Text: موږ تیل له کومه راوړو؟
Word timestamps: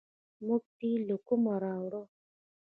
موږ 0.45 0.63
تیل 0.77 1.01
له 1.09 1.15
کومه 1.27 1.53
راوړو؟ 1.63 2.03